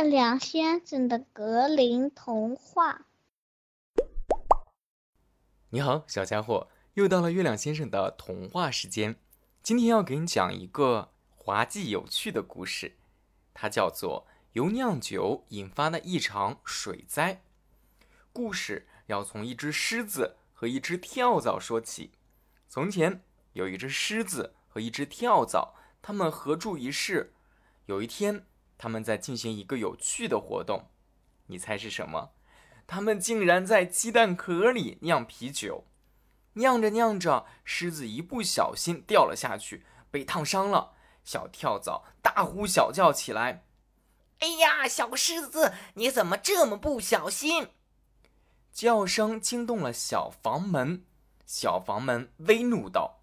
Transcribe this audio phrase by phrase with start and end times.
[0.00, 3.02] 月亮先生的格林童话。
[5.68, 9.16] 你好，小家伙，又到了月亮先生的童话时间。
[9.62, 12.96] 今天要给你讲一个滑稽有趣的故事，
[13.52, 17.34] 它叫做《由酿酒引发的一场水灾》。
[18.32, 22.12] 故事要从一只狮子和一只跳蚤说起。
[22.66, 23.22] 从前
[23.52, 27.34] 有一只狮子和一只跳蚤，它们合住一室。
[27.84, 28.46] 有一天，
[28.80, 30.88] 他们在进行一个有趣的活动，
[31.48, 32.30] 你猜是什么？
[32.86, 35.84] 他们竟然在鸡蛋壳里酿啤酒。
[36.54, 40.94] 酿着酿着，狮子一不小心掉了下去，被烫伤了。
[41.22, 43.66] 小跳蚤大呼小叫起来
[44.40, 47.68] ：“哎呀，小狮子，你怎么这么不小心？”
[48.72, 51.04] 叫声惊动了小房门，
[51.44, 53.20] 小房门微怒道：“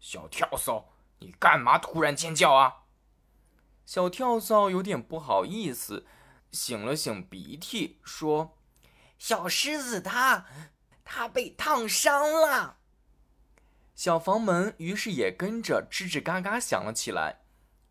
[0.00, 0.86] 小跳蚤，
[1.18, 2.78] 你干嘛突然尖叫啊？”
[3.92, 6.06] 小跳蚤有点不好意思，
[6.50, 8.56] 擤了擤鼻涕，说
[9.20, 10.46] ：“小狮子他，
[11.04, 12.78] 他被烫伤了。”
[13.94, 17.42] 小房门于是也跟着吱吱嘎嘎响了起来。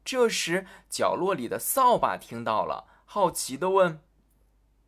[0.04, 4.02] 这时，角落里的扫把听到了，好奇地问：“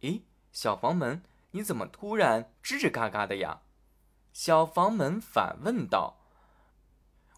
[0.01, 3.61] 咦，小房门，你怎么突然吱吱嘎嘎的呀？”
[4.33, 6.22] 小房门反问道。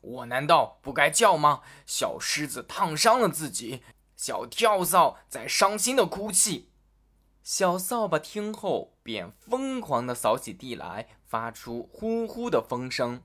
[0.05, 1.61] 我难道不该叫吗？
[1.85, 3.81] 小狮子烫伤了自己，
[4.15, 6.69] 小跳蚤在伤心的哭泣。
[7.41, 13.23] 小扫把听后便疯狂地扫起地来，发出呼呼的风声。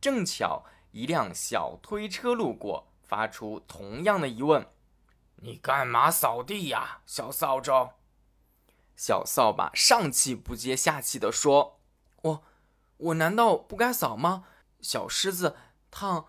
[0.00, 4.66] 正巧一辆小推车路过，发出同样的疑问
[5.40, 7.94] ：“你干嘛扫地呀，小扫帚？”
[8.96, 11.80] 小扫把上气不接下气地说
[12.22, 12.42] ：“我，
[12.98, 14.44] 我难道不该扫吗？
[14.82, 15.56] 小狮子。”
[15.90, 16.26] 烫，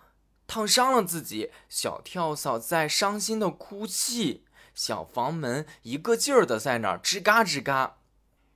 [0.47, 1.52] 烫伤了自己。
[1.67, 4.45] 小跳蚤在伤心的哭泣。
[4.73, 7.97] 小房门一个劲儿的在那儿吱嘎吱嘎。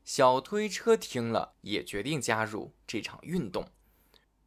[0.05, 3.69] 小推车听了，也决定加入这场运动。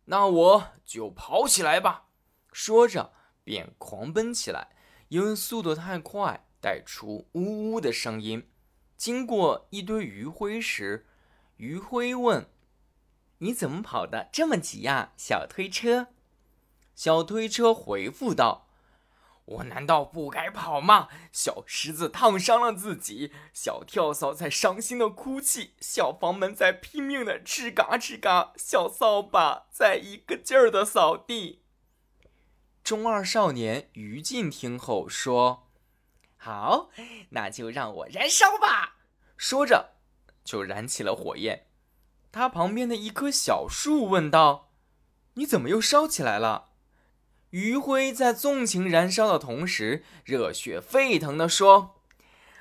[0.07, 2.09] 那我就跑起来吧！
[2.53, 3.13] 说着
[3.43, 4.69] 便狂奔起来，
[5.09, 8.49] 因为速度太快，带出呜呜的声音。
[8.97, 11.07] 经过一堆余晖时，
[11.57, 12.49] 余晖问
[13.39, 16.09] ：“你怎么跑得这么急呀，小推车？”
[16.97, 18.67] 小推车回复道
[19.45, 21.09] ：“我难道不该跑吗？
[21.31, 31.63] 小狮子烫伤了自己，小跳蚤在伤心的哭泣，小房门在拼命的吱嘎吱嘎，小扫把在一个劲儿的扫地。”
[32.83, 35.69] 中二少年于禁听后说
[36.39, 36.89] ：“好，
[37.31, 38.97] 那就让我燃烧吧！”
[39.37, 39.97] 说着
[40.43, 41.67] 就燃起了火焰。
[42.33, 44.71] 他旁边的一棵小树问道
[45.35, 46.71] ：“你怎么又烧起来了？”
[47.57, 51.97] 余晖在纵情燃烧的同时，热血沸腾地说：“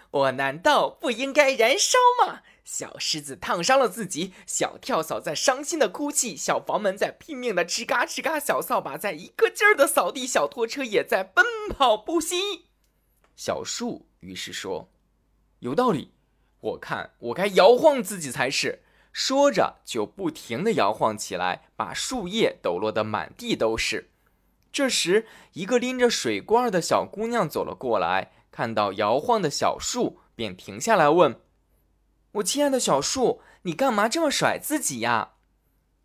[0.09, 2.44] 我难道不应该燃烧吗？
[2.63, 12.67] 小狮子烫伤了自己，小跳蚤在伤心的哭泣，小房门在拼命的吱嘎吱嘎，小扫把在一个劲儿的扫地，小拖车也在奔跑不息。”
[13.35, 14.89] 小树于是说
[15.59, 16.13] ：“有道理，
[16.61, 24.11] 我看我该摇晃自己才是。”说着就不停的摇晃起来，把树叶抖落得满地都是。
[24.75, 31.40] 这时，一个拎着水罐的小姑娘走了过来，看到摇晃的小树，便停下来问
[32.34, 35.35] ：“我亲爱的小树，你干嘛这么甩自己呀？”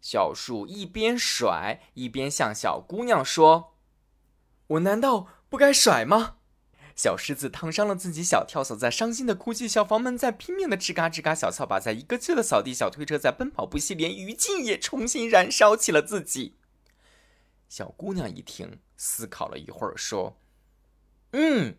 [0.00, 3.74] 小树一边甩，一边向小姑娘说
[4.68, 6.36] ：“我难道不该甩吗？”
[6.94, 16.54] 小狮子烫伤了自己，小跳蚤在伤心的哭泣，小房门在拼命的吱嘎吱嘎，小扫把在一个劲的扫地，小推车在奔跑不息，连余烬也重新燃烧起了自己。
[17.70, 20.36] 小姑娘一听，思考了一会儿，说
[21.30, 21.76] ：“嗯，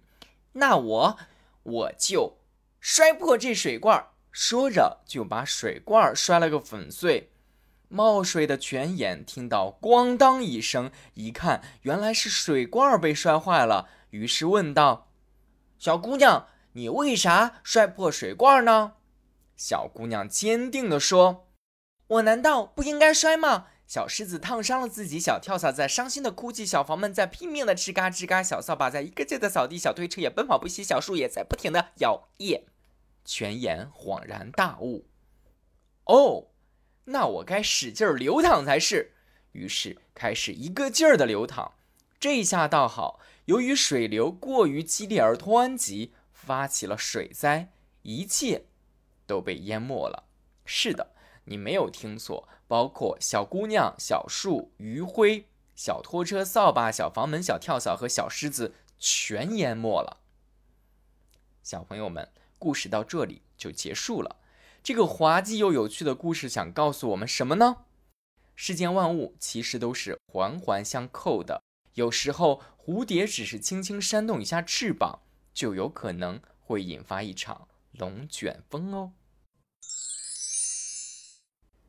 [0.53, 1.19] 那我
[1.63, 2.37] 我就
[2.79, 7.33] 摔破这水罐。”说着就把水罐摔了个粉碎。
[7.89, 15.11] 冒水的泉眼听到“咣当”一声，一看原来是水罐被摔坏了，于是问道
[15.77, 18.93] ：“小姑娘，你为啥摔破水罐呢？”
[19.57, 21.49] 小姑娘坚定地说
[22.07, 32.61] ：“我难道不应该摔吗？”小狮子烫伤了自己，小跳蚤在伤心的哭泣，小房门在拼命的吱嘎吱嘎，小扫把在一个劲的扫地，小推车也奔跑不息，小树也在不停的摇曳。
[33.25, 35.07] 泉眼恍然大悟
[36.07, 36.47] ：“哦，
[37.03, 39.11] 那我该使劲流淌才是。”
[39.51, 41.73] 于是开始一个劲儿的流淌。
[42.17, 47.73] 这下倒好，由于水流过于激烈而湍急，发起了水灾，
[48.03, 48.67] 一切
[49.27, 50.23] 都被淹没了。
[50.63, 51.11] 是的。
[51.51, 60.21] 你没有听错，包括小姑娘、小树、余晖、小拖车、扫把、小房门、小跳蚤和小狮子，全淹没了。
[61.61, 64.37] 小朋友们，故事到这里就结束了。
[64.81, 67.83] 这个滑稽又有趣的故事想告诉我们什么呢？
[68.55, 71.61] 世间万物其实都是环环相扣的，
[71.95, 75.19] 有时候蝴蝶只是轻轻扇动一下翅膀，
[75.53, 79.11] 就有可能会引发一场龙卷风哦。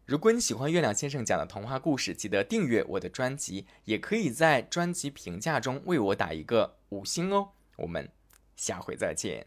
[0.04, 7.50] 如果你喜欢月亮先生讲的童话故事，记得订阅我的专辑，也可以在专辑评价中为我打一个五星哦。
[7.76, 8.10] 我们
[8.56, 9.46] 下回再见。